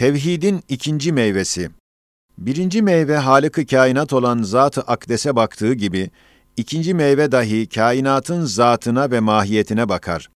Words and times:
Tevhidin 0.00 0.62
ikinci 0.68 1.12
meyvesi. 1.12 1.70
Birinci 2.38 2.82
meyve 2.82 3.16
Halık-ı 3.16 3.66
kainat 3.66 4.12
olan 4.12 4.42
Zat-ı 4.42 4.80
Akdes'e 4.80 5.36
baktığı 5.36 5.74
gibi, 5.74 6.10
ikinci 6.56 6.94
meyve 6.94 7.32
dahi 7.32 7.68
kainatın 7.68 8.44
zatına 8.44 9.10
ve 9.10 9.20
mahiyetine 9.20 9.88
bakar. 9.88 10.30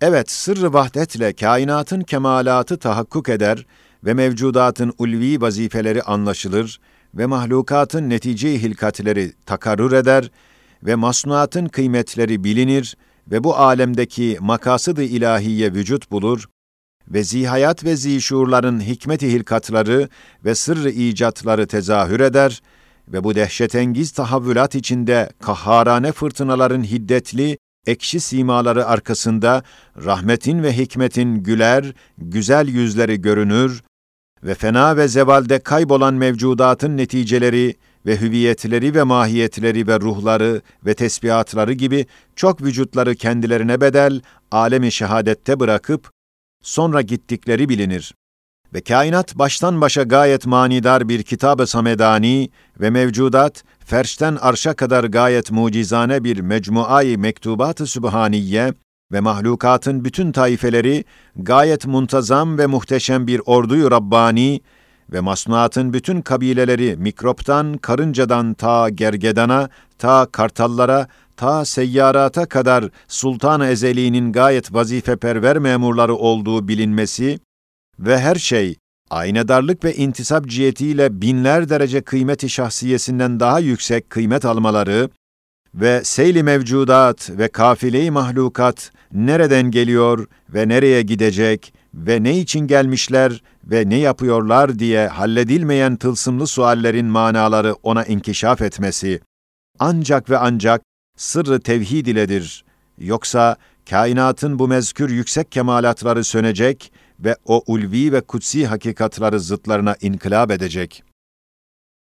Evet, 0.00 0.30
sırrı 0.30 0.72
vahdetle 0.72 1.32
kainatın 1.32 2.00
kemalatı 2.00 2.78
tahakkuk 2.78 3.28
eder 3.28 3.66
ve 4.04 4.14
mevcudatın 4.14 4.92
ulvi 4.98 5.40
vazifeleri 5.40 6.02
anlaşılır 6.02 6.80
ve 7.14 7.26
mahlukatın 7.26 8.10
netice 8.10 8.62
hilkatleri 8.62 9.32
takarrur 9.46 9.92
eder 9.92 10.30
ve 10.82 10.94
masnuatın 10.94 11.66
kıymetleri 11.66 12.44
bilinir 12.44 12.96
ve 13.30 13.44
bu 13.44 13.56
alemdeki 13.56 14.38
makasıd-ı 14.40 15.02
ilahiye 15.02 15.74
vücut 15.74 16.10
bulur 16.10 16.48
ve 17.08 17.24
zihayat 17.24 17.84
ve 17.84 17.96
zişurların 17.96 18.80
hikmet-i 18.80 19.32
hilkatları 19.32 20.08
ve 20.44 20.54
sırrı 20.54 20.90
icatları 20.90 21.66
tezahür 21.66 22.20
eder 22.20 22.62
ve 23.08 23.24
bu 23.24 23.34
dehşetengiz 23.34 24.12
tahavvülat 24.12 24.74
içinde 24.74 25.30
kahharane 25.40 26.12
fırtınaların 26.12 26.84
hiddetli, 26.84 27.58
ekşi 27.86 28.20
simaları 28.20 28.86
arkasında 28.86 29.62
rahmetin 30.04 30.62
ve 30.62 30.76
hikmetin 30.76 31.34
güler, 31.34 31.94
güzel 32.18 32.68
yüzleri 32.68 33.20
görünür 33.20 33.82
ve 34.44 34.54
fena 34.54 34.96
ve 34.96 35.08
zevalde 35.08 35.58
kaybolan 35.58 36.14
mevcudatın 36.14 36.96
neticeleri 36.96 37.74
ve 38.06 38.20
hüviyetleri 38.20 38.94
ve 38.94 39.02
mahiyetleri 39.02 39.86
ve 39.86 40.00
ruhları 40.00 40.62
ve 40.86 40.94
tesbihatları 40.94 41.72
gibi 41.72 42.06
çok 42.36 42.62
vücutları 42.62 43.14
kendilerine 43.14 43.80
bedel, 43.80 44.20
alemi 44.50 44.92
şehadette 44.92 45.60
bırakıp, 45.60 46.10
sonra 46.62 47.02
gittikleri 47.02 47.68
bilinir. 47.68 48.14
Ve 48.74 48.80
kainat 48.80 49.38
baştan 49.38 49.80
başa 49.80 50.02
gayet 50.02 50.46
manidar 50.46 51.08
bir 51.08 51.22
kitab-ı 51.22 51.66
samedani 51.66 52.50
ve 52.80 52.90
mevcudat, 52.90 53.64
ferşten 53.84 54.38
arşa 54.40 54.74
kadar 54.74 55.04
gayet 55.04 55.50
mucizane 55.50 56.24
bir 56.24 56.40
mecmuayı 56.40 57.18
mektubat-ı 57.18 57.86
sübhaniye 57.86 58.74
ve 59.12 59.20
mahlukatın 59.20 60.04
bütün 60.04 60.32
taifeleri 60.32 61.04
gayet 61.36 61.86
muntazam 61.86 62.58
ve 62.58 62.66
muhteşem 62.66 63.26
bir 63.26 63.40
orduyu 63.46 63.90
Rabbani 63.90 64.60
ve 65.12 65.20
masnuatın 65.20 65.92
bütün 65.92 66.20
kabileleri 66.22 66.96
mikroptan, 66.96 67.76
karıncadan 67.76 68.54
ta 68.54 68.88
gergedana, 68.88 69.68
ta 69.98 70.26
kartallara, 70.32 71.06
ta 71.42 71.64
seyyarata 71.64 72.46
kadar 72.46 72.84
Sultan-ı 73.08 73.66
Ezeli'nin 73.66 74.32
gayet 74.32 74.74
vazifeperver 74.74 75.58
memurları 75.58 76.14
olduğu 76.14 76.68
bilinmesi 76.68 77.38
ve 77.98 78.18
her 78.18 78.34
şey 78.34 78.76
aynedarlık 79.10 79.84
ve 79.84 79.94
intisap 79.94 80.46
cihetiyle 80.46 81.22
binler 81.22 81.68
derece 81.68 82.00
kıymeti 82.00 82.48
şahsiyesinden 82.48 83.40
daha 83.40 83.58
yüksek 83.58 84.10
kıymet 84.10 84.44
almaları 84.44 85.08
ve 85.74 86.00
seyli 86.04 86.42
mevcudat 86.42 87.30
ve 87.30 87.48
kafile-i 87.48 88.10
mahlukat 88.10 88.92
nereden 89.12 89.70
geliyor 89.70 90.26
ve 90.48 90.68
nereye 90.68 91.02
gidecek 91.02 91.74
ve 91.94 92.22
ne 92.22 92.38
için 92.38 92.66
gelmişler 92.66 93.42
ve 93.64 93.88
ne 93.88 93.98
yapıyorlar 93.98 94.78
diye 94.78 95.08
halledilmeyen 95.08 95.96
tılsımlı 95.96 96.46
suallerin 96.46 97.06
manaları 97.06 97.74
ona 97.82 98.04
inkişaf 98.04 98.62
etmesi. 98.62 99.20
Ancak 99.78 100.30
ve 100.30 100.38
ancak 100.38 100.82
sırrı 101.16 101.60
tevhid 101.60 102.06
iledir. 102.06 102.64
Yoksa 102.98 103.56
kainatın 103.90 104.58
bu 104.58 104.68
mezkür 104.68 105.10
yüksek 105.10 105.52
kemalatları 105.52 106.24
sönecek 106.24 106.92
ve 107.20 107.36
o 107.44 107.62
ulvi 107.66 108.12
ve 108.12 108.20
kutsi 108.20 108.66
hakikatları 108.66 109.40
zıtlarına 109.40 109.96
inkılap 110.00 110.50
edecek. 110.50 111.02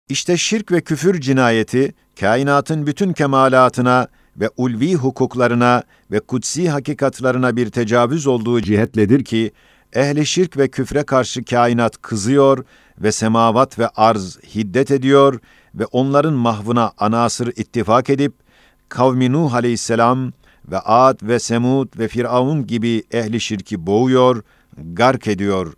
İşte 0.08 0.36
şirk 0.36 0.72
ve 0.72 0.80
küfür 0.80 1.20
cinayeti, 1.20 1.94
kainatın 2.20 2.86
bütün 2.86 3.12
kemalatına 3.12 4.08
ve 4.36 4.50
ulvi 4.56 4.94
hukuklarına 4.94 5.82
ve 6.10 6.20
kutsi 6.20 6.70
hakikatlarına 6.70 7.56
bir 7.56 7.70
tecavüz 7.70 8.26
olduğu 8.26 8.60
cihetledir 8.60 9.24
ki, 9.24 9.52
ehli 9.92 10.26
şirk 10.26 10.56
ve 10.56 10.68
küfre 10.68 11.02
karşı 11.02 11.44
kainat 11.44 12.02
kızıyor 12.02 12.64
ve 12.98 13.12
semavat 13.12 13.78
ve 13.78 13.88
arz 13.88 14.38
hiddet 14.54 14.90
ediyor 14.90 15.40
ve 15.74 15.86
onların 15.86 16.34
mahvına 16.34 16.92
anasır 16.98 17.52
ittifak 17.56 18.10
edip, 18.10 18.47
kavmi 18.88 19.32
Nuh 19.32 19.54
aleyhisselam 19.54 20.32
ve 20.70 20.78
Ad 20.78 21.18
ve 21.22 21.38
Semud 21.38 21.98
ve 21.98 22.08
Firavun 22.08 22.66
gibi 22.66 23.02
ehli 23.12 23.40
şirki 23.40 23.86
boğuyor, 23.86 24.42
gark 24.76 25.26
ediyor. 25.26 25.74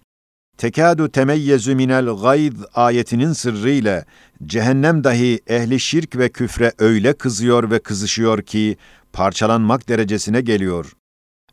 Tekadu 0.59 1.09
temeyyezu 1.09 1.75
minel 1.75 2.07
gayd 2.23 2.57
ayetinin 2.75 3.33
sırrıyla 3.33 4.05
cehennem 4.45 5.05
dahi 5.05 5.41
ehli 5.47 5.81
şirk 5.81 6.17
ve 6.17 6.29
küfre 6.29 6.73
öyle 6.79 7.13
kızıyor 7.13 7.71
ve 7.71 7.79
kızışıyor 7.79 8.43
ki 8.43 8.77
parçalanmak 9.13 9.89
derecesine 9.89 10.41
geliyor. 10.41 10.93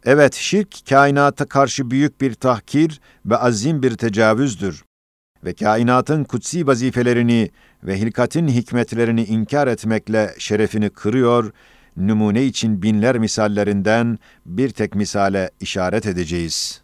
Evet, 0.06 0.34
şirk 0.34 0.88
kainata 0.90 1.46
karşı 1.46 1.92
büyük 1.92 2.22
bir 2.22 2.34
tahkir 2.34 3.02
ve 3.26 3.38
azim 3.38 3.84
bir 3.84 3.98
tecavüzdür. 3.98 4.84
Ve 5.44 5.54
kainatın 5.54 6.24
kutsi 6.24 6.68
vazifelerini 6.68 7.50
ve 7.84 8.00
hilkatin 8.00 8.48
hikmetlerini 8.48 9.24
inkar 9.24 9.68
etmekle 9.68 10.36
şerefini 10.38 10.90
kırıyor, 10.90 11.52
numune 11.98 12.44
için 12.44 12.82
binler 12.82 13.18
misallerinden 13.18 14.20
bir 14.46 14.70
tek 14.70 14.96
misale 14.96 15.50
işaret 15.60 16.06
edeceğiz. 16.06 16.82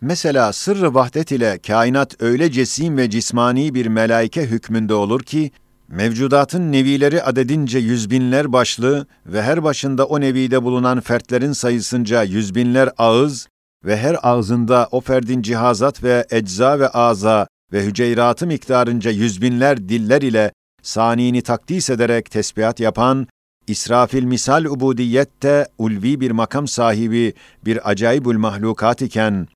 Mesela 0.00 0.52
sırrı 0.52 0.94
vahdet 0.94 1.32
ile 1.32 1.58
kainat 1.66 2.22
öyle 2.22 2.50
cesim 2.50 2.96
ve 2.96 3.10
cismani 3.10 3.74
bir 3.74 3.86
melaike 3.86 4.46
hükmünde 4.46 4.94
olur 4.94 5.22
ki, 5.22 5.50
mevcudatın 5.88 6.72
nevileri 6.72 7.22
adedince 7.22 7.78
yüzbinler 7.78 8.52
başlı 8.52 9.06
ve 9.26 9.42
her 9.42 9.64
başında 9.64 10.06
o 10.06 10.20
nevide 10.20 10.62
bulunan 10.62 11.00
fertlerin 11.00 11.52
sayısınca 11.52 12.22
yüzbinler 12.22 12.90
ağız 12.98 13.48
ve 13.84 13.96
her 13.96 14.16
ağzında 14.22 14.88
o 14.90 15.00
ferdin 15.00 15.42
cihazat 15.42 16.02
ve 16.02 16.26
ecza 16.30 16.80
ve 16.80 16.88
aza 16.88 17.46
ve 17.72 17.84
hüceyratı 17.84 18.46
miktarınca 18.46 19.10
yüzbinler 19.10 19.88
diller 19.88 20.22
ile 20.22 20.52
sanini 20.82 21.42
takdis 21.42 21.90
ederek 21.90 22.30
tesbihat 22.30 22.80
yapan, 22.80 23.26
İsrafil 23.66 24.24
misal 24.24 24.64
ubudiyette 24.64 25.66
ulvi 25.78 26.20
bir 26.20 26.30
makam 26.30 26.68
sahibi 26.68 27.34
bir 27.64 27.90
acayibül 27.90 28.36
mahlukat 28.36 29.02
iken, 29.02 29.48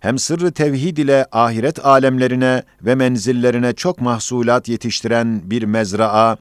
hem 0.00 0.18
sırrı 0.18 0.52
tevhid 0.52 0.96
ile 0.96 1.26
ahiret 1.32 1.86
alemlerine 1.86 2.62
ve 2.82 2.94
menzillerine 2.94 3.72
çok 3.72 4.00
mahsulat 4.00 4.68
yetiştiren 4.68 5.50
bir 5.50 5.62
mezraa 5.62 6.36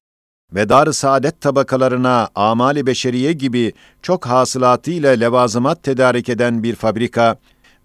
ve 0.53 0.69
dar 0.69 0.91
saadet 0.91 1.41
tabakalarına 1.41 2.29
amali 2.35 2.85
beşeriye 2.85 3.33
gibi 3.33 3.73
çok 4.01 4.25
hasılatı 4.25 4.91
ile 4.91 5.19
levazımat 5.19 5.83
tedarik 5.83 6.29
eden 6.29 6.63
bir 6.63 6.75
fabrika 6.75 7.35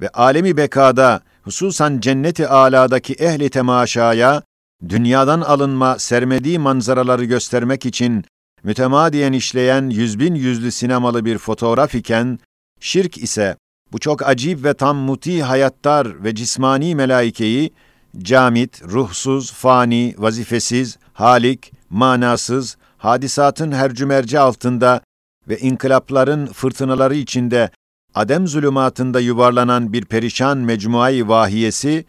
ve 0.00 0.08
alemi 0.08 0.56
bekada 0.56 1.20
hususan 1.48 2.00
cenneti 2.00 2.48
aladaki 2.48 3.14
ehli 3.14 3.50
temaşaya 3.50 4.42
dünyadan 4.88 5.40
alınma 5.40 5.98
sermediği 5.98 6.58
manzaraları 6.58 7.24
göstermek 7.24 7.86
için 7.86 8.24
mütemadiyen 8.64 9.32
işleyen 9.32 9.90
yüzbin 9.90 10.34
yüzlü 10.34 10.72
sinemalı 10.72 11.24
bir 11.24 11.38
fotoğraf 11.38 11.94
iken, 11.94 12.38
şirk 12.80 13.18
ise 13.18 13.56
bu 13.92 13.98
çok 13.98 14.28
acip 14.28 14.64
ve 14.64 14.74
tam 14.74 14.96
muti 14.96 15.42
hayattar 15.42 16.24
ve 16.24 16.34
cismani 16.34 16.94
melaikeyi, 16.94 17.72
camit, 18.18 18.82
ruhsuz, 18.82 19.52
fani, 19.52 20.14
vazifesiz, 20.18 20.98
halik, 21.12 21.72
manasız, 21.90 22.76
hadisatın 22.98 23.72
hercümerci 23.72 24.38
altında 24.38 25.00
ve 25.48 25.58
inkılapların 25.58 26.46
fırtınaları 26.46 27.14
içinde 27.14 27.70
adem 28.14 28.46
zulümatında 28.46 29.20
yuvarlanan 29.20 29.92
bir 29.92 30.04
perişan 30.04 30.58
mecmuayı 30.58 31.28
vahiyesi, 31.28 32.04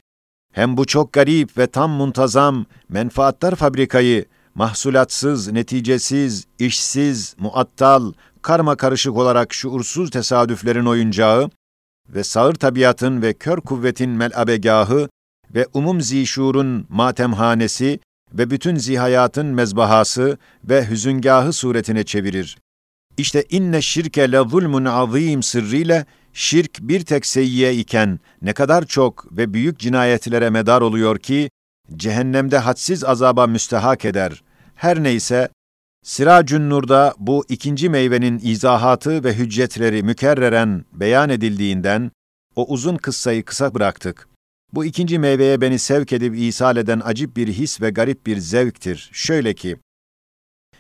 hem 0.54 0.78
bu 0.78 0.86
çok 0.86 1.14
garip 1.14 1.58
ve 1.58 1.68
tam 1.68 1.92
muntazam 1.92 2.66
menfaatlar 2.90 3.56
fabrikayı, 3.56 4.26
mahsulatsız, 4.56 5.52
neticesiz, 5.52 6.46
işsiz, 6.60 7.36
muattal, 7.40 8.14
karma 8.42 8.76
karışık 8.76 9.18
olarak 9.18 9.54
şuursuz 9.54 10.12
tesadüflerin 10.12 10.86
oyuncağı, 10.86 11.50
ve 12.10 12.24
sağır 12.24 12.54
tabiatın 12.54 13.22
ve 13.22 13.34
kör 13.34 13.62
kuvvetin 13.62 14.10
melabegahı 14.10 15.10
ve 15.56 15.68
umum 15.74 16.02
zişurun 16.02 16.86
matemhanesi 16.90 18.00
ve 18.34 18.50
bütün 18.50 18.76
zihayatın 18.76 19.46
mezbahası 19.46 20.38
ve 20.64 20.90
hüzüngahı 20.90 21.54
suretine 21.54 22.04
çevirir. 22.04 22.58
İşte 23.20 23.44
inne 23.50 23.82
şirke 23.82 24.32
le 24.32 24.38
zulmun 24.50 24.86
azim 24.86 25.44
sırrıyla 25.44 26.06
şirk 26.34 26.80
bir 26.82 27.02
tek 27.06 27.26
seyyiye 27.26 27.76
iken 27.76 28.20
ne 28.42 28.54
kadar 28.54 28.86
çok 28.86 29.38
ve 29.38 29.54
büyük 29.54 29.80
cinayetlere 29.80 30.50
medar 30.50 30.82
oluyor 30.82 31.20
ki 31.20 31.50
cehennemde 31.96 32.58
hadsiz 32.58 33.04
azaba 33.04 33.48
müstehak 33.48 34.06
eder. 34.06 34.44
Her 34.76 35.04
neyse 35.04 35.50
Siracün 36.04 36.70
Nur'da 36.70 37.14
bu 37.18 37.46
ikinci 37.50 37.90
meyvenin 37.90 38.40
izahatı 38.44 39.24
ve 39.24 39.34
hüccetleri 39.34 40.04
mükerreren 40.04 40.86
beyan 40.94 41.30
edildiğinden 41.30 42.12
o 42.56 42.66
uzun 42.66 42.96
kıssayı 42.96 43.44
kısa 43.46 43.74
bıraktık. 43.74 44.30
Bu 44.74 44.86
ikinci 44.86 45.20
meyveye 45.20 45.62
beni 45.62 45.80
sevk 45.80 46.14
edip 46.14 46.36
ishal 46.38 46.78
eden 46.78 47.02
acip 47.06 47.38
bir 47.38 47.48
his 47.48 47.82
ve 47.82 47.90
garip 47.90 48.26
bir 48.26 48.38
zevktir. 48.38 49.10
Şöyle 49.14 49.54
ki, 49.54 49.78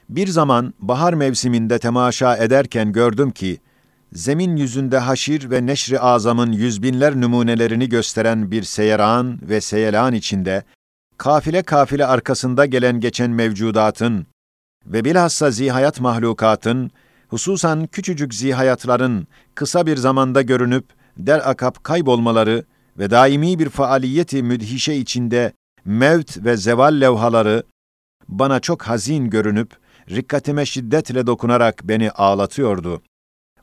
bir 0.09 0.27
zaman 0.27 0.73
bahar 0.79 1.13
mevsiminde 1.13 1.79
temaşa 1.79 2.37
ederken 2.37 2.91
gördüm 2.91 3.31
ki, 3.31 3.59
zemin 4.13 4.55
yüzünde 4.55 4.97
haşir 4.97 5.51
ve 5.51 5.65
neşri 5.65 5.99
azamın 5.99 6.51
yüzbinler 6.51 7.21
numunelerini 7.21 7.89
gösteren 7.89 8.51
bir 8.51 8.63
seyeran 8.63 9.39
ve 9.41 9.61
seyelan 9.61 10.13
içinde, 10.13 10.63
kafile 11.17 11.61
kafile 11.63 12.05
arkasında 12.05 12.65
gelen 12.65 12.99
geçen 12.99 13.31
mevcudatın 13.31 14.27
ve 14.85 15.05
bilhassa 15.05 15.51
zihayat 15.51 15.99
mahlukatın, 15.99 16.91
hususan 17.27 17.87
küçücük 17.87 18.33
zihayatların 18.33 19.27
kısa 19.55 19.85
bir 19.85 19.97
zamanda 19.97 20.41
görünüp 20.41 20.85
der 21.17 21.49
akap 21.49 21.83
kaybolmaları 21.83 22.63
ve 22.97 23.11
daimi 23.11 23.59
bir 23.59 23.69
faaliyeti 23.69 24.43
müdhişe 24.43 24.93
içinde 24.93 25.53
mevt 25.85 26.45
ve 26.45 26.57
zeval 26.57 27.01
levhaları 27.01 27.63
bana 28.27 28.59
çok 28.59 28.81
hazin 28.81 29.29
görünüp 29.29 29.88
rikkatime 30.09 30.65
şiddetle 30.65 31.27
dokunarak 31.27 31.81
beni 31.83 32.11
ağlatıyordu. 32.11 33.01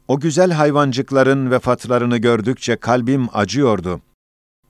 O 0.08 0.20
güzel 0.20 0.50
hayvancıkların 0.50 1.50
vefatlarını 1.50 2.16
gördükçe 2.18 2.76
kalbim 2.76 3.28
acıyordu. 3.32 4.00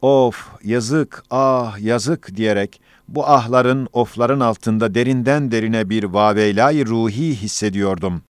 Of, 0.02 0.48
yazık, 0.64 1.24
ah, 1.30 1.78
yazık 1.80 2.36
diyerek 2.36 2.80
bu 3.08 3.26
ahların, 3.26 3.88
ofların 3.92 4.40
altında 4.40 4.94
derinden 4.94 5.50
derine 5.50 5.90
bir 5.90 6.04
vaveylay 6.04 6.86
ruhi 6.86 7.36
hissediyordum. 7.36 8.22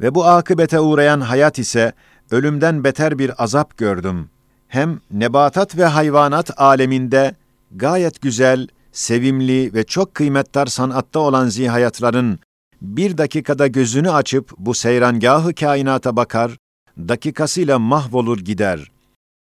Ve 0.00 0.14
bu 0.14 0.24
akıbete 0.24 0.80
uğrayan 0.80 1.20
hayat 1.20 1.58
ise 1.58 1.92
ölümden 2.30 2.84
beter 2.84 3.18
bir 3.18 3.42
azap 3.42 3.78
gördüm. 3.78 4.28
Hem 4.68 5.00
nebatat 5.10 5.76
ve 5.76 5.84
hayvanat 5.84 6.60
aleminde 6.60 7.34
gayet 7.76 8.20
güzel, 8.20 8.68
sevimli 8.92 9.74
ve 9.74 9.84
çok 9.84 10.14
kıymetdar 10.14 10.66
sanatta 10.66 11.20
olan 11.20 11.48
zihayatların 11.48 12.38
bir 12.82 13.18
dakikada 13.18 13.66
gözünü 13.66 14.10
açıp 14.10 14.52
bu 14.58 14.74
seyrangahı 14.74 15.54
kainata 15.54 16.16
bakar, 16.16 16.56
dakikasıyla 16.98 17.78
mahvolur 17.78 18.38
gider. 18.38 18.90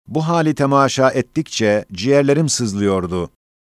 Bu 0.09 0.29
hali 0.29 0.55
temaşa 0.55 1.11
ettikçe 1.11 1.85
ciğerlerim 1.93 2.49
sızlıyordu. 2.49 3.31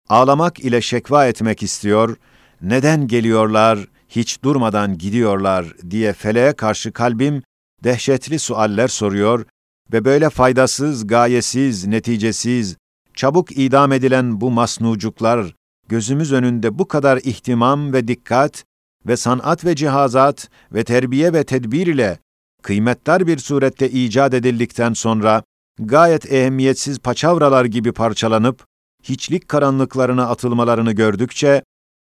Ağlamak 0.09 0.61
ile 0.61 0.81
şekva 0.81 1.27
etmek 1.27 1.63
istiyor, 1.63 2.17
neden 2.63 3.07
geliyorlar, 3.07 3.79
hiç 4.09 4.43
durmadan 4.43 4.99
gidiyorlar 4.99 5.67
diye 5.91 6.13
feleğe 6.13 6.53
karşı 6.53 6.93
kalbim 6.93 7.43
dehşetli 7.85 8.39
sualler 8.39 8.89
soruyor 8.89 9.47
ve 9.93 10.05
böyle 10.05 10.31
faydasız, 10.31 11.07
gayesiz, 11.07 11.87
neticesiz, 11.87 12.77
çabuk 13.15 13.59
idam 13.59 13.93
edilen 13.93 14.41
bu 14.41 14.51
masnucuklar 14.51 15.55
gözümüz 15.89 16.33
önünde 16.33 16.79
bu 16.79 16.89
kadar 16.89 17.17
ihtimam 17.17 17.93
ve 17.93 18.09
dikkat 18.09 18.65
ve 19.07 19.17
sanat 19.17 19.65
ve 19.65 19.77
cihazat 19.77 20.49
ve 20.73 20.85
terbiye 20.85 21.33
ve 21.33 21.45
tedbir 21.45 21.87
ile 21.87 22.19
kıymetdar 22.63 23.27
bir 23.27 23.39
surette 23.39 23.91
icat 23.91 24.35
edildikten 24.35 24.93
sonra 24.93 25.43
gayet 25.79 26.33
ehemmiyetsiz 26.33 26.99
paçavralar 26.99 27.65
gibi 27.65 27.93
parçalanıp 27.93 28.65
hiçlik 29.03 29.49
karanlıklarına 29.49 30.27
atılmalarını 30.27 30.93
gördükçe 30.93 31.63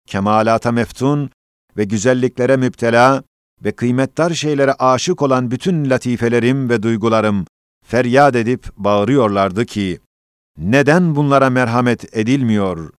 kemalata 0.07 0.73
meftun 0.73 1.31
ve 1.77 1.85
güzelliklere 1.85 2.57
müptela 2.57 3.23
ve 3.65 3.73
kıymetdar 3.73 4.31
şeylere 4.31 4.73
aşık 4.73 5.23
olan 5.23 5.51
bütün 5.51 5.91
latifelerim 5.91 6.71
ve 6.71 6.83
duygularım 6.83 7.45
feryat 7.85 8.37
edip 8.37 8.67
bağırıyorlardı 8.77 9.67
ki, 9.67 10.01
neden 10.59 11.17
bunlara 11.17 11.51
merhamet 11.51 12.17
edilmiyor? 12.17 12.93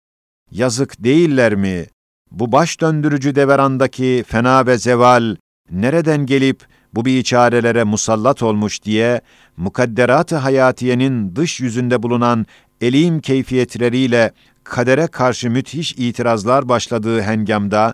Yazık 0.52 1.04
değiller 1.04 1.56
mi? 1.56 1.88
Bu 2.34 2.52
baş 2.52 2.82
döndürücü 2.82 3.36
deverandaki 3.36 4.24
fena 4.28 4.68
ve 4.68 4.78
zeval 4.78 5.36
nereden 5.72 6.26
gelip 6.26 6.66
bu 6.94 7.06
biçarelere 7.06 7.84
musallat 7.84 8.44
olmuş 8.44 8.84
diye 8.84 9.22
mukadderat-ı 9.58 10.36
hayatiyenin 10.36 11.36
dış 11.36 11.60
yüzünde 11.60 12.04
bulunan 12.04 12.46
elim 12.82 13.22
keyfiyetleriyle 13.22 14.32
kadere 14.64 15.08
karşı 15.08 15.50
müthiş 15.50 15.94
itirazlar 15.98 16.70
başladığı 16.70 17.22
hengamda 17.22 17.94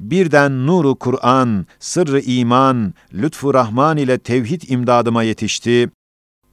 birden 0.00 0.66
nuru 0.66 0.94
Kur'an, 0.94 1.66
sırrı 1.78 2.20
iman, 2.20 2.94
lütfu 3.14 3.54
Rahman 3.54 3.96
ile 3.96 4.18
tevhid 4.18 4.62
imdadıma 4.68 5.22
yetişti. 5.22 5.90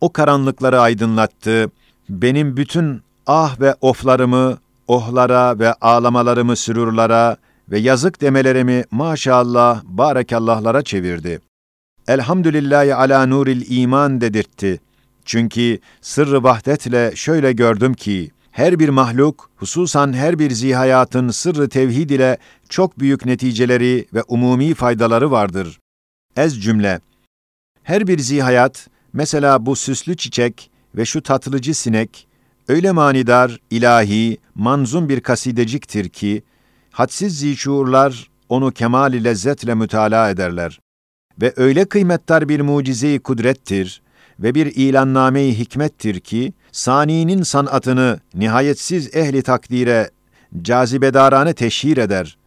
O 0.01 0.13
karanlıkları 0.13 0.81
aydınlattı. 0.81 1.71
Benim 2.09 2.57
bütün 2.57 3.01
ah 3.27 3.59
ve 3.59 3.75
oflarımı, 3.81 4.57
ohlara 4.89 5.59
ve 5.59 5.73
ağlamalarımı 5.73 6.55
sürurlara 6.55 7.37
ve 7.69 7.79
yazık 7.79 8.21
demelerimi 8.21 8.83
maşallah, 8.91 9.83
barekallahlara 9.83 10.81
çevirdi. 10.81 11.39
Elhamdülillahi 12.07 12.95
ala 12.95 13.25
nuril 13.25 13.65
iman 13.69 14.21
dedirtti. 14.21 14.79
Çünkü 15.25 15.79
sırrı 16.01 16.43
vahdetle 16.43 17.11
şöyle 17.15 17.51
gördüm 17.51 17.93
ki, 17.93 18.31
her 18.51 18.79
bir 18.79 18.89
mahluk, 18.89 19.49
hususan 19.55 20.13
her 20.13 20.39
bir 20.39 20.51
zihayatın 20.51 21.29
sırrı 21.29 21.69
tevhid 21.69 22.09
ile 22.09 22.37
çok 22.69 22.99
büyük 22.99 23.25
neticeleri 23.25 24.07
ve 24.13 24.23
umumi 24.27 24.73
faydaları 24.73 25.31
vardır. 25.31 25.79
Ez 26.35 26.63
cümle, 26.63 26.99
her 27.83 28.07
bir 28.07 28.19
zihayat, 28.19 28.87
mesela 29.13 29.65
bu 29.65 29.75
süslü 29.75 30.17
çiçek 30.17 30.71
ve 30.95 31.05
şu 31.05 31.23
tatlıcı 31.23 31.73
sinek, 31.73 32.27
öyle 32.69 32.91
manidar, 32.91 33.59
ilahi, 33.69 34.37
manzum 34.55 35.09
bir 35.09 35.21
kasideciktir 35.21 36.09
ki, 36.09 36.43
hadsiz 36.91 37.39
zişuurlar 37.39 38.29
onu 38.49 38.71
kemal 38.71 39.13
lezzetle 39.13 39.75
mütalaa 39.75 40.29
ederler. 40.29 40.79
Ve 41.41 41.53
öyle 41.55 41.85
kıymetdar 41.85 42.49
bir 42.49 42.61
mucize-i 42.61 43.19
kudrettir 43.19 44.01
ve 44.39 44.55
bir 44.55 44.65
ilanname-i 44.75 45.59
hikmettir 45.59 46.19
ki, 46.19 46.53
saninin 46.71 47.43
sanatını 47.43 48.19
nihayetsiz 48.33 49.15
ehli 49.15 49.41
takdire 49.41 50.09
cazibedarane 50.61 51.53
teşhir 51.53 51.97
eder. 51.97 52.37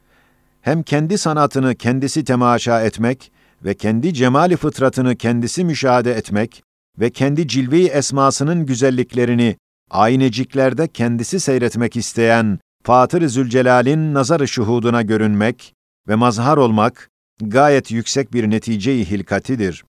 Hem 0.61 0.83
kendi 0.83 1.19
sanatını 1.19 1.75
kendisi 1.75 2.25
temaşa 2.25 2.83
etmek 2.83 3.33
ve 3.65 3.75
kendi 3.75 4.15
cemali 4.15 4.57
fıtratını 4.57 5.17
kendisi 5.17 5.65
müşahede 5.65 6.13
etmek 6.13 6.63
ve 6.99 7.11
kendi 7.11 7.49
cilve-i 7.49 7.87
esmasının 7.87 8.67
güzelliklerini 8.67 9.57
ayneciklerde 9.93 10.89
kendisi 10.89 11.41
seyretmek 11.41 11.97
isteyen 11.97 12.59
Fatır-ı 12.85 13.29
Zülcelal'in 13.29 14.15
nazar-ı 14.15 14.49
şuhuduna 14.49 15.03
görünmek 15.03 15.75
ve 16.09 16.15
mazhar 16.15 16.57
olmak 16.57 17.11
gayet 17.41 17.91
yüksek 17.91 18.33
bir 18.33 18.51
netice-i 18.51 19.11
hilkatidir 19.11 19.85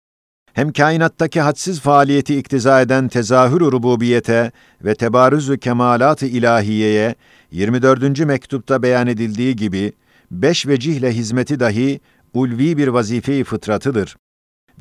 hem 0.54 0.74
kainattaki 0.74 1.42
hadsiz 1.42 1.80
faaliyeti 1.80 2.38
iktiza 2.38 2.82
eden 2.82 3.08
tezahür-ü 3.08 3.72
rububiyete 3.72 4.52
ve 4.84 4.96
tebarüz-ü 4.96 5.58
kemalat-ı 5.58 6.26
ilahiyeye 6.26 7.16
24. 7.52 8.20
mektupta 8.20 8.84
beyan 8.84 9.08
edildiği 9.08 9.56
gibi 9.56 9.94
beş 10.32 10.68
vecihle 10.68 11.12
hizmeti 11.12 11.60
dahi 11.60 12.00
ulvi 12.34 12.78
bir 12.78 12.88
vazife-i 12.88 13.44
fıtratıdır. 13.44 14.18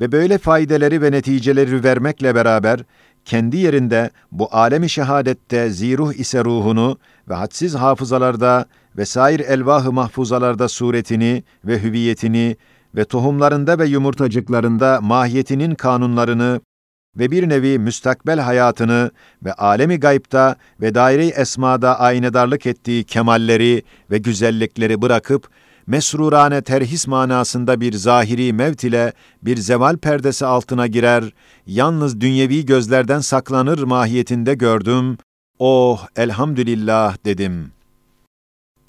Ve 0.01 0.11
böyle 0.11 0.37
faydeleri 0.37 1.01
ve 1.01 1.11
neticeleri 1.11 1.83
vermekle 1.83 2.35
beraber 2.35 2.79
kendi 3.25 3.57
yerinde 3.57 4.09
bu 4.31 4.47
alemi 4.51 4.89
şehadette 4.89 5.69
ziruh 5.69 6.13
ise 6.13 6.45
ruhunu 6.45 6.97
ve 7.29 7.33
hadsiz 7.33 7.75
hafızalarda 7.75 8.65
ve 8.97 9.05
sair 9.05 9.39
elvah-ı 9.39 9.91
mahfuzalarda 9.91 10.67
suretini 10.67 11.43
ve 11.65 11.83
hüviyetini 11.83 12.57
ve 12.95 13.05
tohumlarında 13.05 13.79
ve 13.79 13.85
yumurtacıklarında 13.85 14.99
mahiyetinin 15.01 15.75
kanunlarını 15.75 16.61
ve 17.17 17.31
bir 17.31 17.49
nevi 17.49 17.79
müstakbel 17.79 18.39
hayatını 18.39 19.11
ve 19.43 19.53
alemi 19.53 19.99
gayipta 19.99 20.55
ve 20.81 20.95
daire-i 20.95 21.29
esmada 21.29 21.99
aynedarlık 21.99 22.65
ettiği 22.65 23.03
kemalleri 23.03 23.83
ve 24.11 24.17
güzellikleri 24.17 25.01
bırakıp, 25.01 25.47
mesrurane 25.87 26.61
terhis 26.61 27.07
manasında 27.07 27.81
bir 27.81 27.93
zahiri 27.93 28.53
mevt 28.53 28.83
ile 28.83 29.13
bir 29.41 29.57
zeval 29.57 29.97
perdesi 29.97 30.45
altına 30.45 30.87
girer, 30.87 31.23
yalnız 31.67 32.21
dünyevi 32.21 32.65
gözlerden 32.65 33.19
saklanır 33.19 33.83
mahiyetinde 33.83 34.53
gördüm, 34.53 35.17
oh 35.59 36.07
elhamdülillah 36.15 37.17
dedim. 37.25 37.71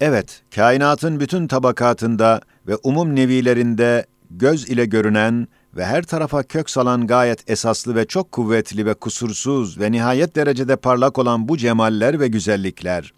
Evet, 0.00 0.42
kainatın 0.54 1.20
bütün 1.20 1.46
tabakatında 1.46 2.40
ve 2.68 2.76
umum 2.82 3.16
nevilerinde 3.16 4.06
göz 4.30 4.68
ile 4.68 4.84
görünen 4.84 5.48
ve 5.76 5.84
her 5.84 6.02
tarafa 6.02 6.42
kök 6.42 6.70
salan 6.70 7.06
gayet 7.06 7.50
esaslı 7.50 7.94
ve 7.94 8.06
çok 8.06 8.32
kuvvetli 8.32 8.86
ve 8.86 8.94
kusursuz 8.94 9.80
ve 9.80 9.92
nihayet 9.92 10.36
derecede 10.36 10.76
parlak 10.76 11.18
olan 11.18 11.48
bu 11.48 11.56
cemaller 11.56 12.20
ve 12.20 12.28
güzellikler, 12.28 13.12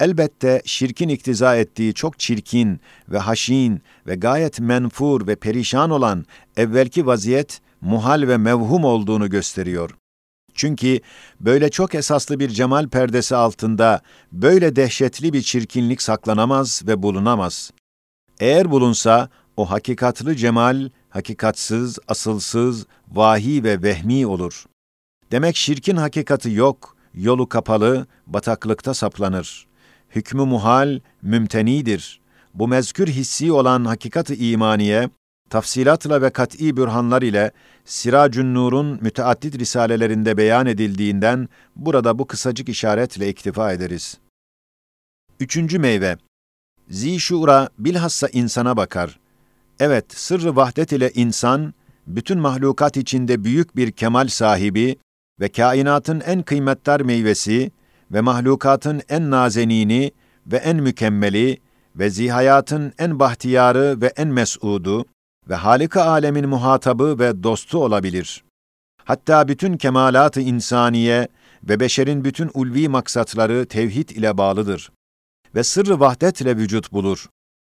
elbette 0.00 0.62
şirkin 0.64 1.08
iktiza 1.08 1.56
ettiği 1.56 1.94
çok 1.94 2.18
çirkin 2.18 2.80
ve 3.08 3.18
haşin 3.18 3.82
ve 4.06 4.14
gayet 4.14 4.60
menfur 4.60 5.26
ve 5.26 5.36
perişan 5.36 5.90
olan 5.90 6.24
evvelki 6.56 7.06
vaziyet 7.06 7.60
muhal 7.80 8.28
ve 8.28 8.36
mevhum 8.36 8.84
olduğunu 8.84 9.30
gösteriyor. 9.30 9.90
Çünkü 10.54 11.00
böyle 11.40 11.70
çok 11.70 11.94
esaslı 11.94 12.40
bir 12.40 12.48
cemal 12.48 12.88
perdesi 12.88 13.36
altında 13.36 14.00
böyle 14.32 14.76
dehşetli 14.76 15.32
bir 15.32 15.42
çirkinlik 15.42 16.02
saklanamaz 16.02 16.82
ve 16.86 17.02
bulunamaz. 17.02 17.70
Eğer 18.40 18.70
bulunsa 18.70 19.28
o 19.56 19.70
hakikatlı 19.70 20.36
cemal 20.36 20.90
hakikatsız, 21.10 21.98
asılsız, 22.08 22.86
vahi 23.08 23.64
ve 23.64 23.82
vehmi 23.82 24.26
olur. 24.26 24.64
Demek 25.30 25.56
şirkin 25.56 25.96
hakikati 25.96 26.50
yok, 26.50 26.96
yolu 27.14 27.48
kapalı, 27.48 28.06
bataklıkta 28.26 28.94
saplanır. 28.94 29.66
Hükmü 30.14 30.44
muhal, 30.44 31.00
mümtenidir. 31.22 32.20
Bu 32.54 32.68
mezkür 32.68 33.06
hissi 33.06 33.52
olan 33.52 33.84
hakikat-ı 33.84 34.34
imaniye, 34.34 35.10
tafsilatla 35.50 36.22
ve 36.22 36.30
kat'î 36.30 36.76
bürhanlar 36.76 37.22
ile 37.22 37.50
Siracün 37.84 38.54
Nur'un 38.54 38.98
müteaddit 39.00 39.58
risalelerinde 39.58 40.36
beyan 40.36 40.66
edildiğinden 40.66 41.48
burada 41.76 42.18
bu 42.18 42.26
kısacık 42.26 42.68
işaretle 42.68 43.28
iktifa 43.28 43.72
ederiz. 43.72 44.18
Üçüncü 45.40 45.78
meyve, 45.78 46.16
Zişura 46.88 47.68
bilhassa 47.78 48.28
insana 48.28 48.76
bakar. 48.76 49.20
Evet, 49.80 50.04
sırrı 50.12 50.56
vahdet 50.56 50.92
ile 50.92 51.10
insan, 51.14 51.74
bütün 52.06 52.38
mahlukat 52.38 52.96
içinde 52.96 53.44
büyük 53.44 53.76
bir 53.76 53.92
kemal 53.92 54.28
sahibi 54.28 54.96
ve 55.40 55.48
kainatın 55.48 56.20
en 56.20 56.42
kıymetdar 56.42 57.00
meyvesi 57.00 57.70
ve 58.14 58.20
mahlukatın 58.20 59.02
en 59.08 59.30
nazenini 59.30 60.10
ve 60.46 60.56
en 60.56 60.76
mükemmeli 60.76 61.58
ve 61.96 62.10
zihayatın 62.10 62.92
en 62.98 63.18
bahtiyarı 63.18 64.00
ve 64.00 64.12
en 64.16 64.28
mes'udu 64.28 65.04
ve 65.48 65.54
Halika 65.54 66.04
alemin 66.04 66.48
muhatabı 66.48 67.18
ve 67.18 67.42
dostu 67.42 67.84
olabilir. 67.84 68.44
Hatta 69.04 69.48
bütün 69.48 69.76
kemalat-ı 69.76 70.40
insaniye 70.40 71.28
ve 71.62 71.80
beşerin 71.80 72.24
bütün 72.24 72.50
ulvi 72.54 72.88
maksatları 72.88 73.66
tevhid 73.66 74.08
ile 74.08 74.38
bağlıdır 74.38 74.90
ve 75.54 75.64
sırrı 75.64 76.00
vahdet 76.00 76.40
ile 76.40 76.56
vücut 76.56 76.92
bulur. 76.92 77.26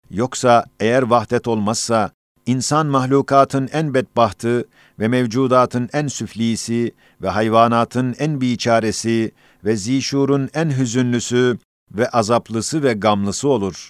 Yoksa 0.10 0.66
eğer 0.80 1.02
vahdet 1.04 1.48
olmazsa, 1.48 2.12
insan 2.46 2.88
mahlukatın 2.88 3.70
en 3.74 3.94
bedbahtı 3.94 4.66
ve 5.00 5.08
mevcudatın 5.08 5.90
en 5.94 6.08
süflisi 6.08 6.92
ve 7.22 7.30
hayvanatın 7.30 8.16
en 8.20 8.42
biçaresi 8.42 9.32
ve 9.66 9.76
zişurun 9.76 10.50
en 10.54 10.78
hüzünlüsü 10.78 11.58
ve 11.92 12.10
azaplısı 12.10 12.84
ve 12.84 12.94
gamlısı 12.94 13.48
olur. 13.48 13.90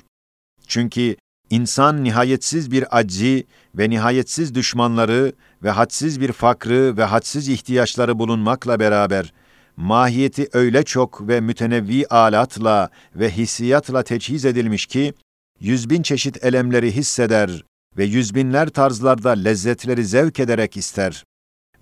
Çünkü 0.67 1.15
insan 1.50 2.03
nihayetsiz 2.03 2.71
bir 2.71 2.97
aczi 2.97 3.47
ve 3.75 3.89
nihayetsiz 3.89 4.55
düşmanları 4.55 5.33
ve 5.63 5.69
hadsiz 5.69 6.21
bir 6.21 6.31
fakrı 6.31 6.97
ve 6.97 7.03
hadsiz 7.03 7.50
ihtiyaçları 7.50 8.19
bulunmakla 8.19 8.79
beraber, 8.79 9.33
mahiyeti 9.77 10.47
öyle 10.53 10.83
çok 10.83 11.27
ve 11.27 11.41
mütenevvi 11.41 12.07
alatla 12.07 12.89
ve 13.15 13.31
hissiyatla 13.31 14.03
teçhiz 14.03 14.45
edilmiş 14.45 14.86
ki, 14.86 15.13
yüz 15.59 15.89
bin 15.89 16.01
çeşit 16.01 16.45
elemleri 16.45 16.95
hisseder 16.95 17.63
ve 17.97 18.05
yüz 18.05 18.36
binler 18.36 18.69
tarzlarda 18.69 19.29
lezzetleri 19.29 20.05
zevk 20.05 20.39
ederek 20.39 20.77
ister. 20.77 21.24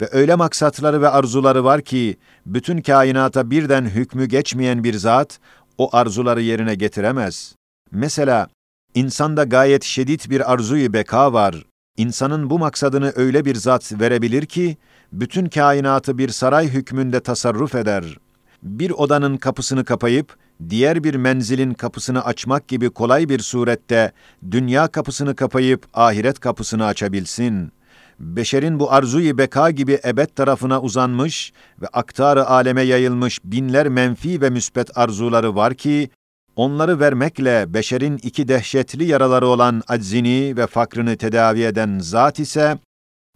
Ve 0.02 0.10
öyle 0.12 0.36
maksatları 0.36 1.02
ve 1.02 1.10
arzuları 1.10 1.64
var 1.64 1.82
ki, 1.82 2.18
bütün 2.46 2.82
kainata 2.82 3.52
birden 3.52 3.86
hükmü 3.86 4.26
geçmeyen 4.26 4.84
bir 4.84 4.94
zat, 4.94 5.40
o 5.78 5.96
arzuları 5.96 6.42
yerine 6.42 6.76
getiremez. 6.76 7.56
Mesela, 7.92 8.48
insanda 8.96 9.44
gayet 9.44 9.84
şiddet 9.84 10.30
bir 10.30 10.54
arzuyu 10.54 10.94
beka 10.94 11.34
var. 11.34 11.66
İnsanın 11.98 12.50
bu 12.50 12.60
maksadını 12.60 13.14
öyle 13.16 13.46
bir 13.46 13.56
zat 13.56 14.00
verebilir 14.00 14.46
ki, 14.46 14.78
bütün 15.12 15.46
kainatı 15.46 16.18
bir 16.18 16.30
saray 16.30 16.68
hükmünde 16.68 17.20
tasarruf 17.20 17.76
eder. 17.76 18.18
Bir 18.64 18.92
odanın 18.92 19.38
kapısını 19.38 19.86
kapayıp, 19.86 20.38
diğer 20.70 21.04
bir 21.04 21.16
menzilin 21.16 21.74
kapısını 21.74 22.26
açmak 22.26 22.68
gibi 22.68 22.90
kolay 22.90 23.30
bir 23.30 23.40
surette, 23.40 24.12
dünya 24.52 24.88
kapısını 24.88 25.36
kapayıp 25.36 25.86
ahiret 25.94 26.40
kapısını 26.40 26.86
açabilsin. 26.86 27.72
Beşerin 28.20 28.80
bu 28.80 28.92
arzuyu 28.92 29.38
beka 29.38 29.72
gibi 29.72 30.00
ebed 30.06 30.28
tarafına 30.36 30.82
uzanmış 30.82 31.54
ve 31.82 31.88
aktarı 31.88 32.48
aleme 32.48 32.82
yayılmış 32.82 33.40
binler 33.44 33.88
menfi 33.90 34.42
ve 34.42 34.50
müspet 34.50 34.98
arzuları 34.98 35.56
var 35.56 35.74
ki, 35.74 36.10
onları 36.56 37.00
vermekle 37.00 37.74
beşerin 37.74 38.18
iki 38.18 38.48
dehşetli 38.48 39.04
yaraları 39.04 39.48
olan 39.48 39.84
aczini 39.88 40.58
ve 40.58 40.68
fakrını 40.68 41.18
tedavi 41.18 41.64
eden 41.64 42.00
zat 42.00 42.40
ise, 42.40 42.78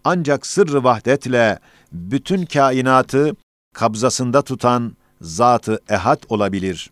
ancak 0.04 0.46
sırrı 0.46 0.84
vahdetle 0.84 1.60
bütün 1.92 2.46
kainatı 2.46 3.36
kabzasında 3.74 4.42
tutan 4.42 4.96
zatı 5.22 5.80
ehad 5.90 6.24
olabilir. 6.30 6.92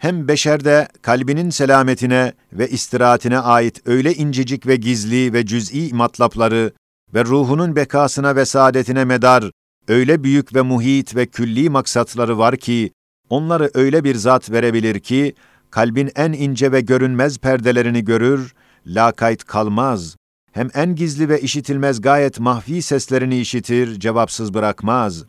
Hem 0.00 0.28
beşerde 0.28 0.88
kalbinin 1.02 1.50
selametine 1.50 2.32
ve 2.52 2.68
istirahatine 2.68 3.38
ait 3.38 3.82
öyle 3.86 4.14
incecik 4.14 4.66
ve 4.66 4.76
gizli 4.76 5.32
ve 5.32 5.46
cüz'i 5.46 5.94
matlapları 5.94 6.72
ve 7.14 7.24
ruhunun 7.24 7.76
bekasına 7.76 8.36
ve 8.36 8.44
saadetine 8.44 9.04
medar 9.04 9.50
öyle 9.88 10.24
büyük 10.24 10.54
ve 10.54 10.62
muhit 10.62 11.16
ve 11.16 11.26
külli 11.26 11.70
maksatları 11.70 12.38
var 12.38 12.56
ki, 12.56 12.92
onları 13.30 13.70
öyle 13.74 14.04
bir 14.04 14.14
zat 14.14 14.50
verebilir 14.50 15.00
ki, 15.00 15.34
kalbin 15.70 16.10
en 16.16 16.32
ince 16.32 16.72
ve 16.72 16.80
görünmez 16.80 17.38
perdelerini 17.38 18.04
görür, 18.04 18.54
lakayt 18.86 19.44
kalmaz, 19.44 20.16
hem 20.52 20.70
en 20.74 20.94
gizli 20.94 21.28
ve 21.28 21.40
işitilmez 21.40 22.00
gayet 22.00 22.40
mahfi 22.40 22.82
seslerini 22.82 23.38
işitir, 23.38 24.00
cevapsız 24.00 24.54
bırakmaz. 24.54 25.24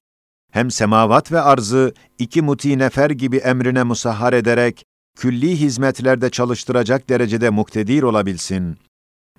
Hem 0.52 0.72
semavat 0.72 1.32
ve 1.32 1.42
arzı 1.42 1.94
iki 2.20 2.42
muti 2.42 2.80
nefer 2.80 3.10
gibi 3.10 3.38
emrine 3.38 3.84
musahhar 3.84 4.34
ederek, 4.34 4.86
külli 5.18 5.60
hizmetlerde 5.60 6.30
çalıştıracak 6.30 7.10
derecede 7.10 7.50
muktedir 7.50 8.04
olabilsin. 8.04 8.78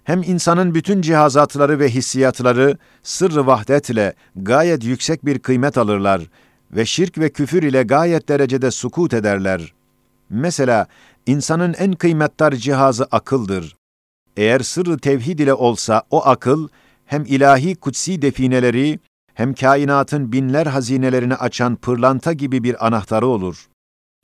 Hem 0.05 0.23
insanın 0.23 0.75
bütün 0.75 1.03
cihazatları 1.03 1.79
ve 1.79 1.89
hissiyatları 1.89 2.79
sırrı 3.03 3.47
vahdetle 3.47 4.15
gayet 4.37 4.85
yüksek 4.85 5.25
bir 5.25 5.39
kıymet 5.39 5.79
alırlar 5.79 6.23
ve 6.73 6.87
şirk 6.87 7.19
ve 7.19 7.29
küfür 7.29 7.63
ile 7.63 7.83
gayet 7.83 8.29
derecede 8.29 8.71
sukut 8.71 9.15
ederler. 9.15 9.73
Mesela 10.31 10.87
insanın 11.27 11.75
en 11.75 11.93
kıymetdar 11.93 12.53
cihazı 12.53 13.05
akıldır. 13.11 13.77
Eğer 14.37 14.61
sırrı 14.61 14.99
tevhid 14.99 15.39
ile 15.39 15.55
olsa 15.55 16.03
o 16.11 16.27
akıl, 16.27 16.69
hem 17.07 17.25
ilahi 17.25 17.75
kutsi 17.75 18.23
defineleri, 18.23 18.99
hem 19.35 19.55
kainatın 19.55 20.33
binler 20.33 20.67
hazinelerini 20.67 21.35
açan 21.35 21.77
pırlanta 21.77 22.33
gibi 22.33 22.65
bir 22.65 22.87
anahtarı 22.87 23.27
olur. 23.27 23.69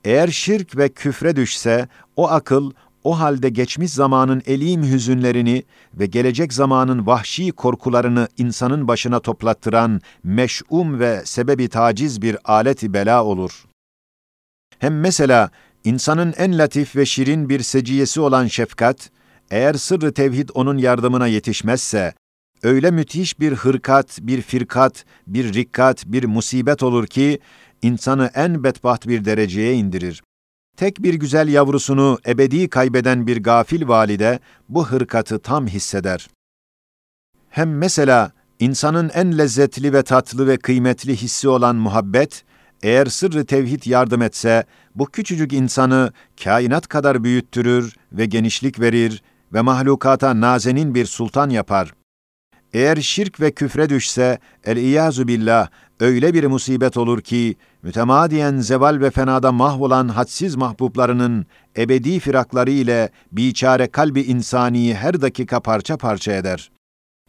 Eğer 0.05 0.27
şirk 0.27 0.77
ve 0.77 0.89
küfre 0.89 1.35
düşse, 1.35 1.87
o 2.15 2.29
akıl, 2.29 2.71
o 3.03 3.19
halde 3.19 3.49
geçmiş 3.49 3.91
zamanın 3.91 4.41
elim 4.45 4.83
hüzünlerini 4.83 5.63
ve 5.93 6.05
gelecek 6.05 6.53
zamanın 6.53 7.05
vahşi 7.05 7.51
korkularını 7.51 8.27
insanın 8.37 8.87
başına 8.87 9.19
toplattıran 9.19 10.01
meş'um 10.23 10.99
ve 10.99 11.21
sebebi 11.25 11.69
taciz 11.69 12.21
bir 12.21 12.37
aleti 12.45 12.93
bela 12.93 13.23
olur. 13.23 13.65
Hem 14.79 14.99
mesela 14.99 15.49
insanın 15.83 16.33
en 16.37 16.57
latif 16.57 16.95
ve 16.95 17.05
şirin 17.05 17.49
bir 17.49 17.59
seciyesi 17.59 18.21
olan 18.21 18.47
şefkat, 18.47 19.09
eğer 19.51 19.73
sırrı 19.73 20.13
tevhid 20.13 20.49
onun 20.53 20.77
yardımına 20.77 21.27
yetişmezse, 21.27 22.13
öyle 22.63 22.91
müthiş 22.91 23.39
bir 23.39 23.53
hırkat, 23.53 24.19
bir 24.21 24.41
firkat, 24.41 25.05
bir 25.27 25.53
rikkat, 25.53 26.05
bir 26.05 26.23
musibet 26.23 26.83
olur 26.83 27.07
ki, 27.07 27.39
insanı 27.81 28.31
en 28.35 28.63
bedbaht 28.63 29.07
bir 29.07 29.25
dereceye 29.25 29.73
indirir. 29.73 30.23
Tek 30.77 31.03
bir 31.03 31.13
güzel 31.13 31.47
yavrusunu 31.47 32.17
ebedi 32.27 32.69
kaybeden 32.69 33.27
bir 33.27 33.43
gafil 33.43 33.87
valide 33.87 34.39
bu 34.69 34.87
hırkatı 34.87 35.39
tam 35.39 35.67
hisseder. 35.67 36.27
Hem 37.49 37.77
mesela 37.77 38.31
insanın 38.59 39.09
en 39.13 39.37
lezzetli 39.37 39.93
ve 39.93 40.03
tatlı 40.03 40.47
ve 40.47 40.57
kıymetli 40.57 41.15
hissi 41.15 41.49
olan 41.49 41.75
muhabbet, 41.75 42.43
eğer 42.83 43.05
sırrı 43.05 43.45
tevhid 43.45 43.85
yardım 43.85 44.21
etse, 44.21 44.63
bu 44.95 45.05
küçücük 45.05 45.53
insanı 45.53 46.13
kainat 46.43 46.87
kadar 46.87 47.23
büyüttürür 47.23 47.95
ve 48.11 48.25
genişlik 48.25 48.79
verir 48.79 49.23
ve 49.53 49.61
mahlukata 49.61 50.41
nazenin 50.41 50.95
bir 50.95 51.05
sultan 51.05 51.49
yapar. 51.49 51.93
Eğer 52.73 52.97
şirk 52.97 53.41
ve 53.41 53.51
küfre 53.51 53.89
düşse, 53.89 54.39
el-İyazu 54.63 55.27
billah, 55.27 55.69
öyle 55.99 56.33
bir 56.33 56.43
musibet 56.43 56.97
olur 56.97 57.21
ki, 57.21 57.55
mütemadiyen 57.83 58.57
zeval 58.57 59.01
ve 59.01 59.11
fenada 59.11 59.51
mahvolan 59.51 60.07
hadsiz 60.07 60.55
mahbublarının 60.55 61.45
ebedi 61.77 62.19
firakları 62.19 62.71
ile 62.71 63.09
biçare 63.31 63.87
kalbi 63.87 64.21
insaniyi 64.21 64.95
her 64.95 65.21
dakika 65.21 65.59
parça 65.59 65.97
parça 65.97 66.31
eder. 66.31 66.71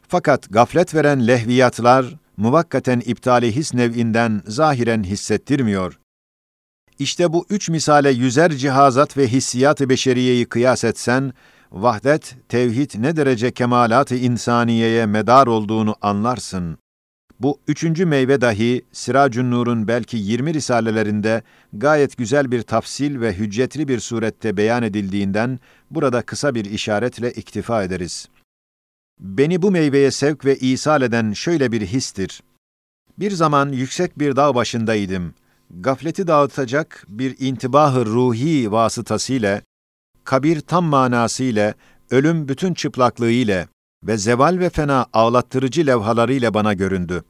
Fakat 0.07 0.47
gaflet 0.49 0.95
veren 0.95 1.27
lehviyatlar, 1.27 2.15
muvakkaten 2.37 2.99
iptali 3.05 3.55
his 3.55 3.73
nev'inden 3.73 4.41
zahiren 4.47 5.03
hissettirmiyor. 5.03 5.99
İşte 6.99 7.33
bu 7.33 7.45
üç 7.49 7.69
misale 7.69 8.11
yüzer 8.11 8.51
cihazat 8.51 9.17
ve 9.17 9.27
hissiyat-ı 9.27 9.89
beşeriyeyi 9.89 10.45
kıyas 10.45 10.83
etsen, 10.83 11.33
vahdet, 11.71 12.35
tevhid 12.49 12.91
ne 12.97 13.15
derece 13.15 13.51
kemalat-ı 13.51 14.15
insaniyeye 14.15 15.05
medar 15.05 15.47
olduğunu 15.47 15.95
anlarsın. 16.01 16.77
Bu 17.39 17.59
üçüncü 17.67 18.05
meyve 18.05 18.41
dahi 18.41 18.81
Siracun 18.91 19.51
Nur'un 19.51 19.87
belki 19.87 20.17
20 20.17 20.53
risalelerinde 20.53 21.41
gayet 21.73 22.17
güzel 22.17 22.51
bir 22.51 22.61
tafsil 22.61 23.21
ve 23.21 23.33
hüccetli 23.33 23.87
bir 23.87 23.99
surette 23.99 24.57
beyan 24.57 24.83
edildiğinden 24.83 25.59
burada 25.91 26.21
kısa 26.21 26.55
bir 26.55 26.65
işaretle 26.65 27.31
iktifa 27.31 27.83
ederiz. 27.83 28.27
Beni 29.19 29.61
bu 29.61 29.71
meyveye 29.71 30.11
sevk 30.11 30.45
ve 30.45 30.57
isal 30.57 31.01
eden 31.01 31.33
şöyle 31.33 31.71
bir 31.71 31.81
histir. 31.81 32.41
Bir 33.19 33.31
zaman 33.31 33.69
yüksek 33.69 34.19
bir 34.19 34.35
dağ 34.35 34.55
başındaydım. 34.55 35.33
Gafleti 35.69 36.27
dağıtacak 36.27 37.05
bir 37.09 37.35
intibahı 37.39 38.05
ruhi 38.05 38.71
vasıtasıyla, 38.71 39.61
kabir 40.23 40.61
tam 40.61 40.85
manasıyla, 40.85 41.73
ölüm 42.11 42.47
bütün 42.47 42.73
çıplaklığıyla 42.73 43.67
ve 44.03 44.17
zeval 44.17 44.59
ve 44.59 44.69
fena 44.69 45.05
ağlattırıcı 45.13 45.87
levhalarıyla 45.87 46.53
bana 46.53 46.73
göründü. 46.73 47.23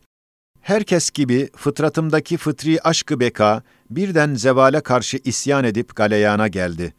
Herkes 0.61 1.11
gibi 1.11 1.49
fıtratımdaki 1.55 2.37
fıtri 2.37 2.81
aşkı 2.81 3.19
beka 3.19 3.63
birden 3.89 4.33
zevale 4.33 4.81
karşı 4.81 5.19
isyan 5.23 5.63
edip 5.63 5.95
galeyana 5.95 6.47
geldi 6.47 6.93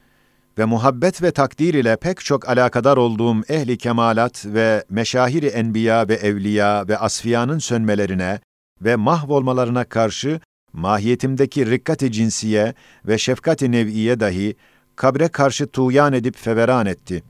ve 0.58 0.64
muhabbet 0.64 1.22
ve 1.22 1.30
takdir 1.30 1.74
ile 1.74 1.96
pek 1.96 2.20
çok 2.20 2.48
alakadar 2.48 2.96
olduğum 2.96 3.42
ehli 3.48 3.78
kemalat 3.78 4.46
ve 4.46 4.84
meşahiri 4.90 5.46
enbiya 5.46 6.08
ve 6.08 6.14
evliya 6.14 6.88
ve 6.88 6.98
asfiyanın 6.98 7.58
sönmelerine 7.58 8.40
ve 8.80 8.96
mahvolmalarına 8.96 9.84
karşı 9.84 10.40
mahiyetimdeki 10.72 11.70
rikkat-i 11.70 12.12
cinsiye 12.12 12.74
ve 13.06 13.18
şefkat-i 13.18 13.72
nev'iye 13.72 14.20
dahi 14.20 14.56
kabre 15.02 15.28
karşı 15.28 15.66
tuğyan 15.66 16.12
edip 16.12 16.36
feveran 16.36 16.86
etti. 16.86 17.22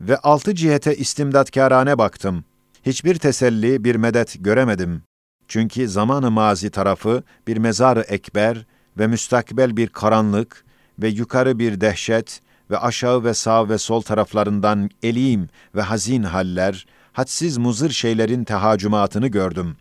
Ve 0.00 0.16
altı 0.16 0.54
cihete 0.54 0.96
istimdatkârane 0.96 1.98
baktım. 1.98 2.44
Hiçbir 2.86 3.14
teselli, 3.14 3.84
bir 3.84 3.96
medet 3.96 4.36
göremedim. 4.44 5.02
Çünkü 5.48 5.88
zamanı 5.88 6.30
mazi 6.30 6.70
tarafı 6.70 7.22
bir 7.46 7.56
mezarı 7.56 8.00
ekber 8.00 8.66
ve 8.98 9.06
müstakbel 9.06 9.76
bir 9.76 9.88
karanlık 9.88 10.64
ve 10.98 11.08
yukarı 11.08 11.58
bir 11.58 11.80
dehşet 11.80 12.40
ve 12.70 12.78
aşağı 12.78 13.24
ve 13.24 13.34
sağ 13.34 13.68
ve 13.68 13.78
sol 13.78 14.02
taraflarından 14.02 14.90
elim 15.02 15.48
ve 15.74 15.82
hazin 15.82 16.22
haller, 16.22 16.86
hadsiz 17.12 17.58
muzır 17.58 17.90
şeylerin 17.90 18.44
tehacümatını 18.44 19.28
gördüm. 19.28 19.76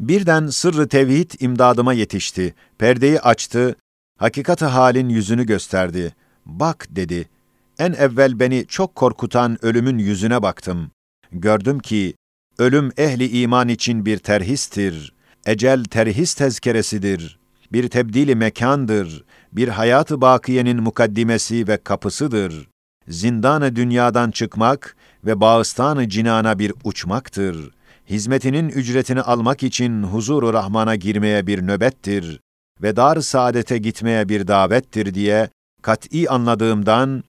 Birden 0.00 0.46
sırrı 0.46 0.88
tevhid 0.88 1.30
imdadıma 1.40 1.92
yetişti, 1.92 2.54
perdeyi 2.78 3.20
açtı, 3.20 3.76
hakikati 4.18 4.64
halin 4.64 5.08
yüzünü 5.08 5.46
gösterdi. 5.46 6.14
Bak 6.50 6.86
dedi, 6.90 7.28
en 7.78 7.92
evvel 7.92 8.40
beni 8.40 8.66
çok 8.68 8.94
korkutan 8.94 9.64
ölümün 9.64 9.98
yüzüne 9.98 10.42
baktım. 10.42 10.90
Gördüm 11.32 11.78
ki, 11.78 12.14
ölüm 12.58 12.90
ehli 12.96 13.40
iman 13.40 13.68
için 13.68 14.06
bir 14.06 14.18
terhistir, 14.18 15.12
ecel 15.46 15.84
terhis 15.84 16.34
tezkeresidir, 16.34 17.38
bir 17.72 17.88
tebdili 17.88 18.34
mekandır, 18.34 19.24
bir 19.52 19.68
hayatı 19.68 20.20
bakiyenin 20.20 20.82
mukaddimesi 20.82 21.68
ve 21.68 21.76
kapısıdır. 21.76 22.68
Zindanı 23.08 23.76
dünyadan 23.76 24.30
çıkmak 24.30 24.96
ve 25.24 25.40
bağıstanı 25.40 26.08
cinana 26.08 26.58
bir 26.58 26.72
uçmaktır. 26.84 27.70
Hizmetinin 28.08 28.68
ücretini 28.68 29.20
almak 29.20 29.62
için 29.62 30.02
huzuru 30.02 30.52
Rahman'a 30.52 30.96
girmeye 30.96 31.46
bir 31.46 31.66
nöbettir 31.66 32.40
ve 32.82 32.96
dar 32.96 33.20
saadete 33.20 33.78
gitmeye 33.78 34.28
bir 34.28 34.48
davettir 34.48 35.14
diye 35.14 35.48
kat'î 35.82 36.30
anladığımdan 36.30 37.24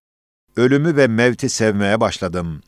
ölümü 0.56 0.96
ve 0.96 1.08
mevti 1.08 1.50
sevmeye 1.50 2.00
başladım. 2.00 2.62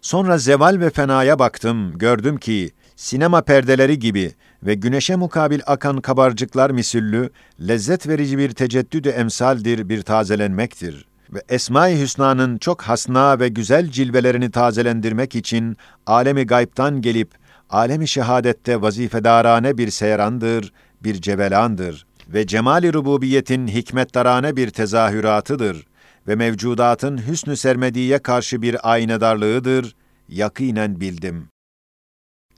Sonra 0.00 0.38
zeval 0.38 0.80
ve 0.80 0.90
fenaya 0.90 1.38
baktım, 1.38 1.98
gördüm 1.98 2.36
ki 2.36 2.70
sinema 2.96 3.42
perdeleri 3.42 3.98
gibi 3.98 4.32
ve 4.62 4.74
güneşe 4.74 5.16
mukabil 5.16 5.60
akan 5.66 6.00
kabarcıklar 6.00 6.70
misüllü, 6.70 7.30
lezzet 7.60 8.08
verici 8.08 8.38
bir 8.38 8.50
teceddüdü 8.50 9.08
emsaldir, 9.08 9.88
bir 9.88 10.02
tazelenmektir. 10.02 11.06
Ve 11.30 11.42
Esma-i 11.48 12.00
Hüsna'nın 12.00 12.58
çok 12.58 12.82
hasna 12.82 13.40
ve 13.40 13.48
güzel 13.48 13.90
cilvelerini 13.90 14.50
tazelendirmek 14.50 15.34
için 15.34 15.76
alemi 16.06 16.46
gaybtan 16.46 17.00
gelip, 17.02 17.30
alemi 17.70 18.08
şehadette 18.08 18.82
vazifedarane 18.82 19.78
bir 19.78 19.90
seyrandır, 19.90 20.72
bir 21.02 21.14
cevelandır 21.14 22.05
ve 22.28 22.46
cemali 22.46 22.92
rububiyetin 22.92 23.68
hikmetdarane 23.68 24.56
bir 24.56 24.70
tezahüratıdır 24.70 25.86
ve 26.28 26.36
mevcudatın 26.36 27.18
hüsnü 27.28 27.56
sermediye 27.56 28.18
karşı 28.18 28.62
bir 28.62 28.92
aynedarlığıdır, 28.92 29.96
yakinen 30.28 31.00
bildim. 31.00 31.48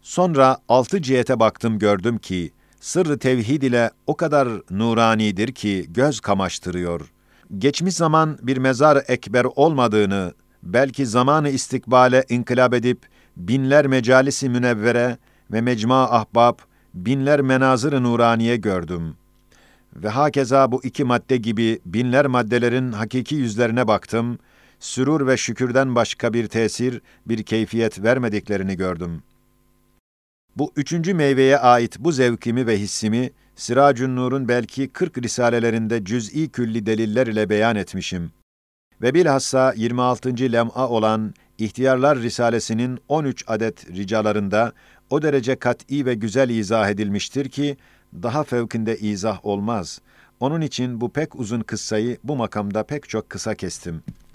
Sonra 0.03 0.59
altı 0.69 1.03
cihete 1.03 1.41
baktım 1.41 1.79
gördüm 1.79 2.19
ki, 2.19 2.53
sırrı 2.81 3.19
tevhid 3.19 3.63
ile 3.63 3.91
o 4.07 4.17
kadar 4.17 4.49
nuranidir 4.71 5.53
ki 5.53 5.87
göz 5.89 6.21
kamaştırıyor. 6.21 7.13
Geçmiş 7.59 7.95
zaman 7.95 8.39
bir 8.43 8.57
mezar 8.57 9.03
ekber 9.09 9.47
olmadığını, 9.57 10.33
belki 10.63 11.07
zamanı 11.07 11.49
istikbale 11.49 12.25
inkılap 12.29 12.75
edip, 12.75 13.07
binler 13.37 13.87
mecalisi 13.87 14.49
münevvere 14.49 15.19
ve 15.53 15.61
mecma 15.61 16.11
ahbab, 16.11 16.59
binler 16.95 17.41
menazır-ı 17.41 18.03
nuraniye 18.03 18.57
gördüm. 18.57 19.17
Ve 19.97 20.09
hakeza 20.09 20.73
bu 20.73 20.81
iki 20.85 21.05
madde 21.05 21.37
gibi 21.37 21.79
binler 21.87 22.27
maddelerin 22.27 22.93
hakiki 22.93 23.35
yüzlerine 23.35 23.89
baktım, 23.89 24.39
sürur 24.81 25.27
ve 25.27 25.37
şükürden 25.37 25.95
başka 25.95 26.33
bir 26.33 26.47
tesir, 26.47 27.01
bir 27.27 27.43
keyfiyet 27.43 28.03
vermediklerini 28.03 28.77
gördüm.'' 28.77 29.23
Bu 30.59 30.73
üçüncü 30.77 31.15
meyveye 31.15 31.59
ait 31.59 31.99
bu 31.99 32.13
zevkimi 32.13 32.67
ve 32.67 32.79
hissimi, 32.79 33.31
Siracun 33.57 34.17
Nur'un 34.17 34.49
belki 34.49 34.89
40 34.89 35.19
risalelerinde 35.19 36.05
cüz'i 36.05 36.49
külli 36.49 36.87
deliller 36.87 37.27
ile 37.27 37.49
beyan 37.49 37.77
etmişim. 37.77 38.33
Ve 39.03 39.15
bilhassa 39.15 39.73
26. 39.77 40.53
lem'a 40.53 40.89
olan 40.89 41.35
İhtiyarlar 41.59 42.19
Risalesinin 42.19 42.99
13 43.09 43.45
adet 43.47 43.91
ricalarında 43.91 44.73
o 45.11 45.23
derece 45.23 45.57
kat'i 45.57 46.07
ve 46.07 46.15
güzel 46.15 46.51
izah 46.51 46.89
edilmiştir 46.91 47.49
ki, 47.49 47.77
daha 48.13 48.45
fevkinde 48.45 48.99
izah 48.99 49.47
olmaz. 49.47 50.01
Onun 50.41 50.61
için 50.61 51.01
bu 51.01 51.13
pek 51.13 51.37
uzun 51.37 51.61
kıssayı 51.61 52.19
bu 52.25 52.37
makamda 52.37 52.83
pek 52.83 53.09
çok 53.09 53.31
kısa 53.31 53.55
kestim.'' 53.55 54.28